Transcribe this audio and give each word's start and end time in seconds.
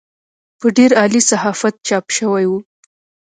په 0.59 0.67
ډېر 0.77 0.91
عالي 0.99 1.21
صحافت 1.29 1.75
چاپ 1.87 2.05
شوې 2.17 2.45
وه. 2.49 2.59